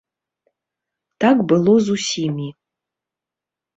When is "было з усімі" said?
1.53-2.47